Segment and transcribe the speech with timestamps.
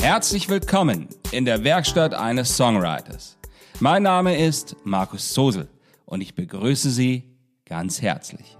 [0.00, 3.38] Herzlich willkommen in der Werkstatt eines Songwriters.
[3.80, 5.68] Mein Name ist Markus Sosel
[6.04, 7.24] und ich begrüße Sie
[7.64, 8.56] ganz herzlich.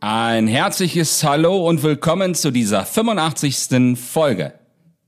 [0.00, 3.96] Ein herzliches Hallo und willkommen zu dieser 85.
[3.96, 4.52] Folge.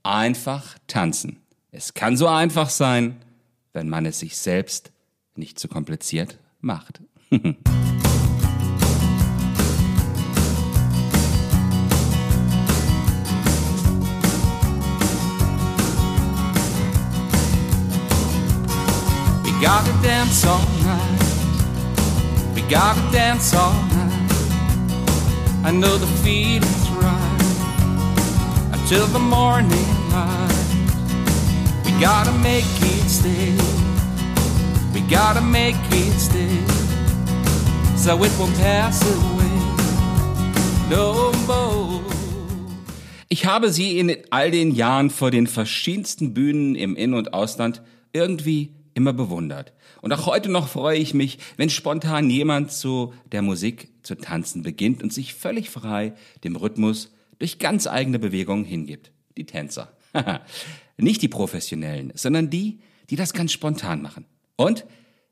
[0.01, 1.37] Einfach tanzen.
[1.71, 3.21] Es kann so einfach sein,
[3.73, 4.91] wenn man es sich selbst
[5.35, 7.01] nicht zu kompliziert macht.
[7.29, 7.55] We
[19.61, 21.21] gotta dance all night.
[22.55, 24.31] We gotta dance all night.
[25.65, 27.41] I know the feeling's right
[28.73, 30.56] until the morning light.
[31.99, 33.57] Gotta make it stay.
[34.93, 36.59] We gotta make it stay.
[37.95, 39.47] So it won't pass away.
[40.91, 42.03] No more.
[43.29, 47.81] Ich habe sie in all den Jahren vor den verschiedensten Bühnen im In- und Ausland
[48.13, 49.73] irgendwie immer bewundert.
[50.03, 54.61] Und auch heute noch freue ich mich, wenn spontan jemand zu der Musik zu tanzen
[54.61, 59.11] beginnt und sich völlig frei dem Rhythmus durch ganz eigene Bewegungen hingibt.
[59.35, 59.96] Die Tänzer.
[60.97, 64.25] Nicht die Professionellen, sondern die, die das ganz spontan machen.
[64.55, 64.85] Und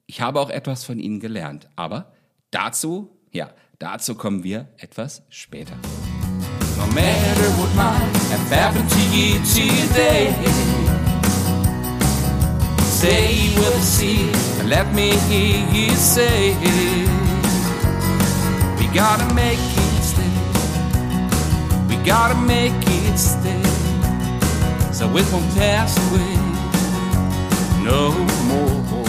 [0.05, 1.69] ich habe auch etwas von ihnen gelernt.
[1.75, 2.13] Aber
[2.51, 5.75] dazu, ja, dazu kommen wir etwas später.
[6.77, 10.33] No matter what might have happened to you today
[12.83, 14.29] Say with a C,
[14.65, 16.53] let me hear you say
[18.77, 20.23] We gotta make it stay
[21.87, 23.74] We gotta make it stay
[24.95, 26.38] So it won't pass away
[27.83, 28.11] No
[28.47, 29.05] more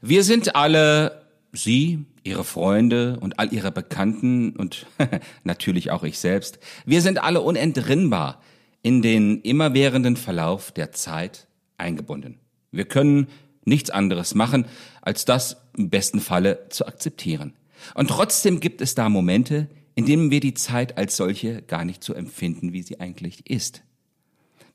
[0.00, 4.86] Wir sind alle, Sie, Ihre Freunde und all Ihre Bekannten und
[5.44, 8.40] natürlich auch ich selbst, wir sind alle unentrinnbar
[8.80, 11.46] in den immerwährenden Verlauf der Zeit
[11.76, 12.38] eingebunden.
[12.70, 13.26] Wir können
[13.66, 14.64] nichts anderes machen,
[15.02, 17.52] als das im besten Falle zu akzeptieren.
[17.94, 22.02] Und trotzdem gibt es da Momente, in denen wir die Zeit als solche gar nicht
[22.02, 23.82] so empfinden, wie sie eigentlich ist.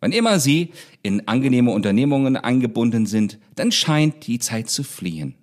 [0.01, 0.71] Wann immer Sie
[1.03, 5.35] in angenehme Unternehmungen eingebunden sind, dann scheint die Zeit zu fliehen.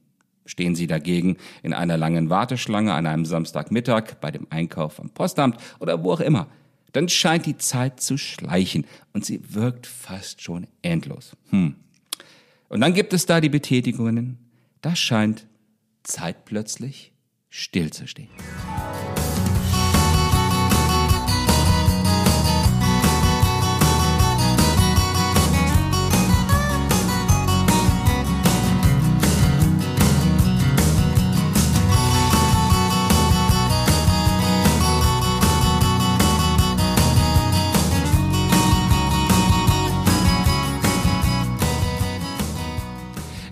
[0.44, 5.58] Stehen Sie dagegen in einer langen Warteschlange an einem Samstagmittag bei dem Einkauf am Postamt
[5.78, 6.48] oder wo auch immer,
[6.92, 11.36] dann scheint die Zeit zu schleichen und sie wirkt fast schon endlos.
[11.50, 11.76] Hm.
[12.68, 14.38] Und dann gibt es da die Betätigungen,
[14.80, 15.46] da scheint
[16.02, 17.12] Zeit plötzlich
[17.50, 18.30] stillzustehen.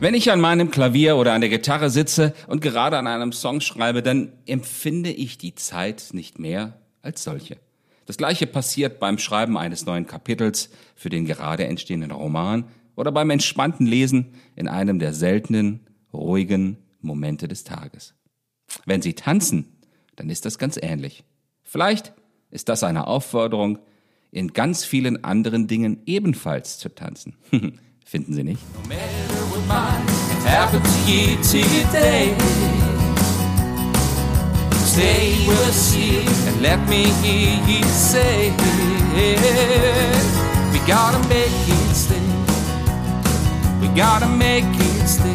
[0.07, 3.61] Wenn ich an meinem Klavier oder an der Gitarre sitze und gerade an einem Song
[3.61, 7.57] schreibe, dann empfinde ich die Zeit nicht mehr als solche.
[8.05, 13.31] Das gleiche passiert beim Schreiben eines neuen Kapitels für den gerade entstehenden Roman oder beim
[13.31, 15.81] entspannten Lesen in einem der seltenen,
[16.13, 18.15] ruhigen Momente des Tages.
[18.85, 19.77] Wenn Sie tanzen,
[20.15, 21.25] dann ist das ganz ähnlich.
[21.65, 22.13] Vielleicht
[22.53, 23.81] ist das eine Aufforderung,
[24.31, 27.35] in ganz vielen anderen Dingen ebenfalls zu tanzen.
[28.09, 28.63] Finden Sie nicht?
[28.73, 28.81] No
[34.85, 38.53] Stay with see and let me hear you say
[40.73, 42.15] We gotta make it stay.
[43.81, 45.35] We gotta make it stay.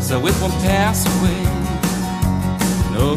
[0.00, 1.42] So it won't pass away.
[2.92, 3.16] No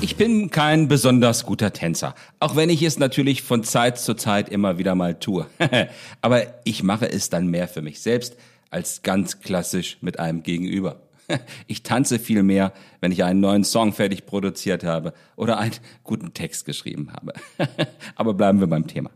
[0.00, 4.48] ich bin kein besonders guter Tänzer, auch wenn ich es natürlich von Zeit zu Zeit
[4.48, 5.46] immer wieder mal tue.
[6.20, 8.36] Aber ich mache es dann mehr für mich selbst
[8.70, 11.00] als ganz klassisch mit einem Gegenüber.
[11.66, 16.34] Ich tanze viel mehr, wenn ich einen neuen Song fertig produziert habe oder einen guten
[16.34, 17.32] Text geschrieben habe.
[18.14, 19.10] Aber bleiben wir beim Thema.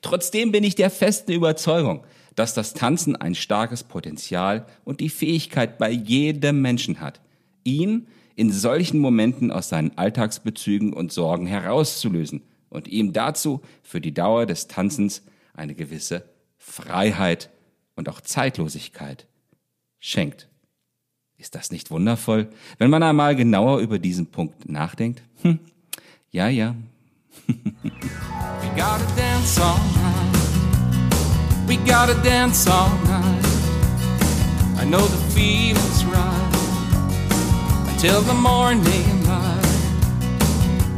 [0.00, 2.04] Trotzdem bin ich der festen Überzeugung,
[2.36, 7.20] dass das Tanzen ein starkes Potenzial und die Fähigkeit bei jedem Menschen hat,
[7.64, 8.06] ihn
[8.36, 14.46] in solchen Momenten aus seinen Alltagsbezügen und Sorgen herauszulösen und ihm dazu für die Dauer
[14.46, 15.22] des Tanzens
[15.54, 16.28] eine gewisse
[16.58, 17.50] Freiheit
[17.96, 19.26] und auch Zeitlosigkeit
[19.98, 20.48] schenkt.
[21.38, 22.48] Ist das nicht wundervoll,
[22.78, 25.22] wenn man einmal genauer über diesen Punkt nachdenkt?
[25.42, 25.58] Hm.
[26.30, 26.74] Ja, ja.
[27.46, 27.54] We
[28.74, 29.80] gotta dance all
[31.66, 33.44] We gotta dance all night.
[34.78, 36.45] I know the feeling's right
[37.96, 39.62] until the morning light.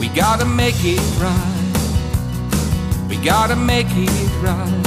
[0.01, 3.09] We gotta make it right.
[3.09, 4.83] We gotta make it right.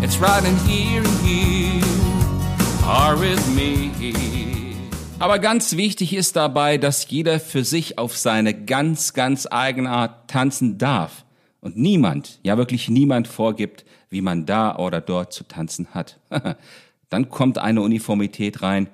[0.00, 1.82] It's right in here and you
[2.84, 3.90] are with me.
[5.18, 10.30] Aber ganz wichtig ist dabei, dass jeder für sich auf seine ganz, ganz eigene Art
[10.30, 11.24] tanzen darf.
[11.60, 16.20] Und niemand, ja wirklich niemand vorgibt, wie man da oder dort zu tanzen hat.
[17.08, 18.88] Dann kommt eine Uniformität rein,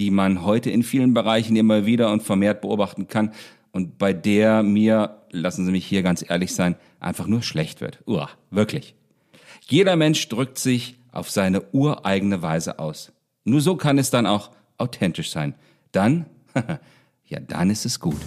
[0.00, 3.32] die man heute in vielen Bereichen immer wieder und vermehrt beobachten kann
[3.72, 8.00] und bei der mir, lassen Sie mich hier ganz ehrlich sein, einfach nur schlecht wird.
[8.06, 8.94] Uah, wirklich.
[9.68, 13.12] Jeder Mensch drückt sich auf seine ureigene Weise aus.
[13.44, 15.54] Nur so kann es dann auch authentisch sein.
[15.92, 16.26] Dann,
[17.26, 18.20] ja, dann ist es gut.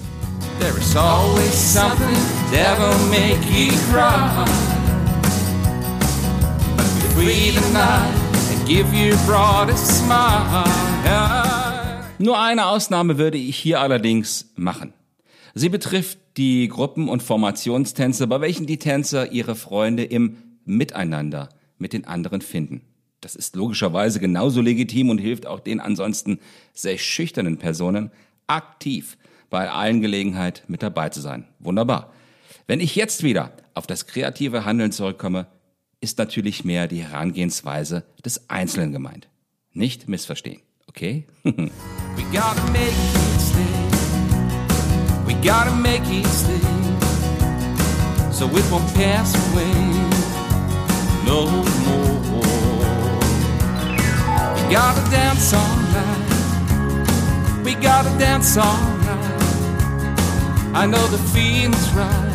[0.59, 2.15] There is always something
[2.51, 4.45] that'll make you cry.
[6.77, 8.13] But be free tonight
[8.51, 11.42] and give your broadest smile.
[12.23, 14.93] Nur eine Ausnahme würde ich hier allerdings machen.
[15.55, 21.91] Sie betrifft die Gruppen- und Formationstänze, bei welchen die Tänzer ihre Freunde im Miteinander mit
[21.91, 22.83] den anderen finden.
[23.19, 26.39] Das ist logischerweise genauso legitim und hilft auch den ansonsten
[26.71, 28.09] sehr schüchternen Personen
[28.47, 29.17] aktiv
[29.49, 31.45] bei allen Gelegenheit mit dabei zu sein.
[31.59, 32.13] Wunderbar.
[32.67, 35.47] Wenn ich jetzt wieder auf das kreative Handeln zurückkomme,
[35.99, 39.27] ist natürlich mehr die Herangehensweise des Einzelnen gemeint.
[39.73, 40.61] Nicht missverstehen,
[40.95, 41.25] okay?
[42.15, 43.79] We gotta make it stay.
[45.25, 46.59] We gotta make it stay.
[48.31, 49.73] So it won't pass away
[51.25, 51.47] no
[51.85, 52.43] more.
[54.55, 57.63] We gotta dance all night.
[57.65, 58.77] We gotta dance all
[59.09, 59.33] night.
[60.75, 62.33] I know the feeling's right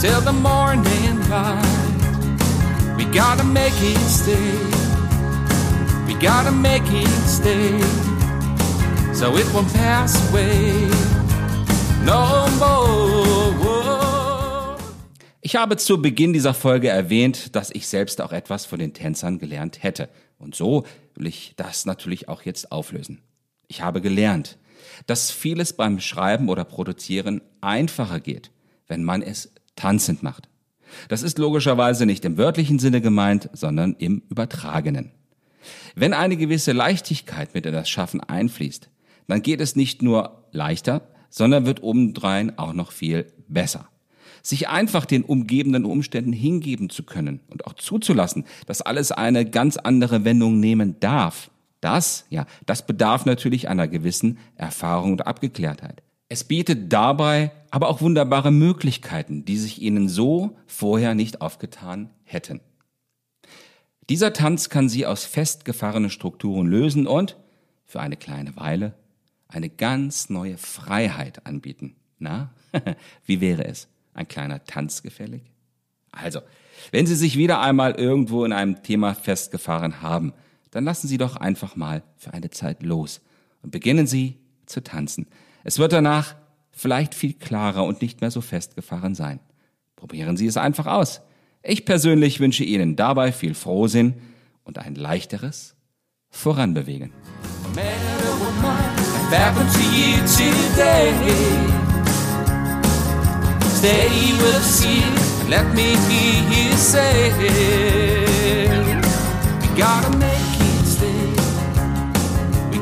[0.00, 2.96] till the morning light.
[2.96, 4.75] We gotta make it stay.
[6.06, 7.80] We gotta make it stay.
[9.12, 10.88] So it won't pass away
[12.04, 14.06] no more.
[15.40, 19.38] Ich habe zu Beginn dieser Folge erwähnt, dass ich selbst auch etwas von den Tänzern
[19.38, 20.08] gelernt hätte.
[20.38, 23.22] Und so will ich das natürlich auch jetzt auflösen.
[23.68, 24.58] Ich habe gelernt,
[25.06, 28.50] dass vieles beim Schreiben oder Produzieren einfacher geht,
[28.86, 30.48] wenn man es tanzend macht.
[31.08, 35.12] Das ist logischerweise nicht im wörtlichen Sinne gemeint, sondern im übertragenen.
[35.94, 38.88] Wenn eine gewisse Leichtigkeit mit in das Schaffen einfließt,
[39.26, 43.88] dann geht es nicht nur leichter, sondern wird obendrein auch noch viel besser
[44.46, 49.76] sich einfach den umgebenden Umständen hingeben zu können und auch zuzulassen, dass alles eine ganz
[49.76, 51.50] andere Wendung nehmen darf.
[51.80, 56.02] Das, ja, das bedarf natürlich einer gewissen Erfahrung und Abgeklärtheit.
[56.28, 62.60] Es bietet dabei aber auch wunderbare Möglichkeiten, die sich ihnen so vorher nicht aufgetan hätten.
[64.08, 67.36] Dieser Tanz kann sie aus festgefahrenen Strukturen lösen und,
[67.84, 68.94] für eine kleine Weile,
[69.48, 71.96] eine ganz neue Freiheit anbieten.
[72.18, 72.50] Na,
[73.26, 73.88] wie wäre es?
[74.16, 75.42] ein kleiner Tanz gefällig?
[76.10, 76.40] Also,
[76.90, 80.32] wenn Sie sich wieder einmal irgendwo in einem Thema festgefahren haben,
[80.70, 83.20] dann lassen Sie doch einfach mal für eine Zeit los
[83.62, 85.26] und beginnen Sie zu tanzen.
[85.64, 86.34] Es wird danach
[86.70, 89.40] vielleicht viel klarer und nicht mehr so festgefahren sein.
[89.94, 91.20] Probieren Sie es einfach aus.
[91.68, 94.14] Ich persönlich wünsche Ihnen dabei viel Frohsinn
[94.62, 95.74] und ein leichteres
[96.30, 97.10] Voranbewegen.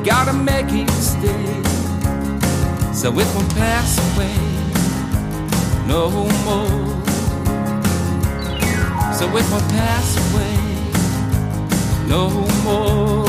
[0.04, 1.62] Gotta make it stay
[2.92, 4.36] So it won't pass away
[5.86, 6.10] no
[6.44, 7.03] more
[9.16, 10.56] So it won't pass away
[12.08, 12.28] no
[12.64, 13.24] more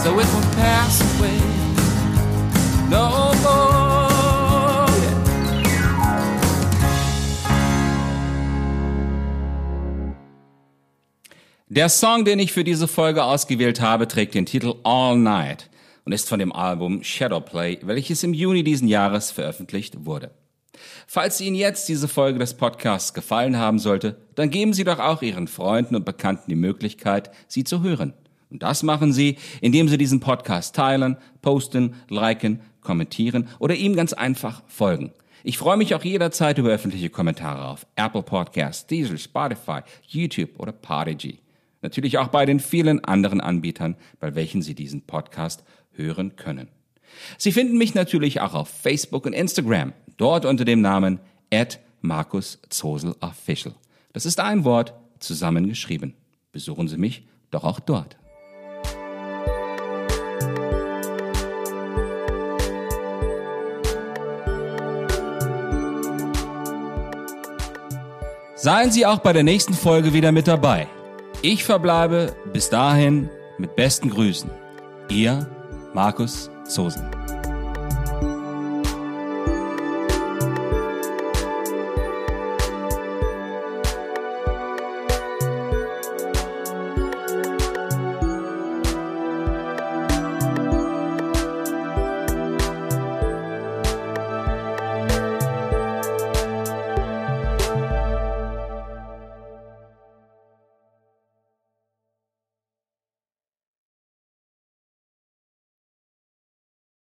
[0.00, 1.38] So it won't pass away
[2.90, 4.08] no more
[11.68, 15.70] Der Song, den ich für diese Folge ausgewählt habe, trägt den Titel All Night
[16.04, 20.32] und ist von dem Album Shadowplay, welches im Juni diesen Jahres veröffentlicht wurde.
[21.06, 25.22] Falls Ihnen jetzt diese Folge des Podcasts gefallen haben sollte, dann geben Sie doch auch
[25.22, 28.14] Ihren Freunden und Bekannten die Möglichkeit, sie zu hören.
[28.50, 34.12] Und das machen Sie, indem Sie diesen Podcast teilen, posten, liken, kommentieren oder ihm ganz
[34.12, 35.12] einfach folgen.
[35.44, 40.72] Ich freue mich auch jederzeit über öffentliche Kommentare auf Apple Podcasts, Diesel, Spotify, YouTube oder
[40.72, 41.40] Podigy.
[41.80, 46.68] Natürlich auch bei den vielen anderen Anbietern, bei welchen Sie diesen Podcast hören können.
[47.36, 51.20] Sie finden mich natürlich auch auf Facebook und Instagram, dort unter dem Namen
[51.52, 53.74] at Markus Zosel Official.
[54.12, 56.14] Das ist ein Wort zusammengeschrieben.
[56.52, 58.16] Besuchen Sie mich doch auch dort.
[68.60, 70.88] Seien Sie auch bei der nächsten Folge wieder mit dabei.
[71.42, 74.50] Ich verbleibe bis dahin mit besten Grüßen.
[75.08, 75.48] Ihr
[75.94, 77.37] Markus Susan.